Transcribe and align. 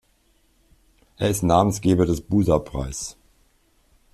Er 1.17 1.29
ist 1.29 1.43
Namensgeber 1.43 2.07
des 2.07 2.21
Busa 2.21 2.57
Prize. 2.57 3.15